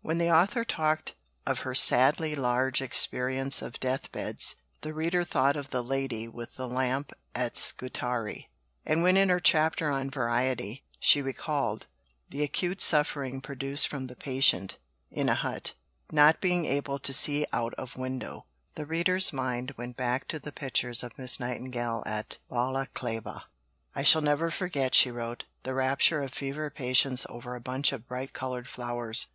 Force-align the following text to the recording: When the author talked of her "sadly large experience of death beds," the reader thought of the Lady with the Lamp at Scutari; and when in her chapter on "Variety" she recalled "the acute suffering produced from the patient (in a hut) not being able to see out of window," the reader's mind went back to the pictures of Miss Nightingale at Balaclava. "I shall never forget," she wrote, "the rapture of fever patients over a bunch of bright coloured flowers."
When 0.00 0.16
the 0.16 0.30
author 0.30 0.64
talked 0.64 1.12
of 1.44 1.58
her 1.60 1.74
"sadly 1.74 2.34
large 2.34 2.80
experience 2.80 3.60
of 3.60 3.78
death 3.78 4.10
beds," 4.12 4.54
the 4.80 4.94
reader 4.94 5.24
thought 5.24 5.56
of 5.56 5.72
the 5.72 5.82
Lady 5.82 6.26
with 6.26 6.54
the 6.56 6.66
Lamp 6.66 7.12
at 7.34 7.58
Scutari; 7.58 8.48
and 8.86 9.02
when 9.02 9.18
in 9.18 9.28
her 9.28 9.40
chapter 9.40 9.90
on 9.90 10.08
"Variety" 10.10 10.84
she 11.00 11.20
recalled 11.20 11.86
"the 12.30 12.42
acute 12.42 12.80
suffering 12.80 13.42
produced 13.42 13.86
from 13.86 14.06
the 14.06 14.16
patient 14.16 14.78
(in 15.10 15.28
a 15.28 15.34
hut) 15.34 15.74
not 16.10 16.40
being 16.40 16.64
able 16.64 16.98
to 17.00 17.12
see 17.12 17.44
out 17.52 17.74
of 17.74 17.94
window," 17.94 18.46
the 18.76 18.86
reader's 18.86 19.34
mind 19.34 19.74
went 19.76 19.98
back 19.98 20.26
to 20.28 20.38
the 20.38 20.50
pictures 20.50 21.02
of 21.02 21.18
Miss 21.18 21.38
Nightingale 21.38 22.02
at 22.06 22.38
Balaclava. 22.48 23.44
"I 23.94 24.02
shall 24.02 24.22
never 24.22 24.50
forget," 24.50 24.94
she 24.94 25.10
wrote, 25.10 25.44
"the 25.62 25.74
rapture 25.74 26.22
of 26.22 26.32
fever 26.32 26.70
patients 26.70 27.26
over 27.28 27.54
a 27.54 27.60
bunch 27.60 27.92
of 27.92 28.08
bright 28.08 28.32
coloured 28.32 28.66
flowers." 28.66 29.22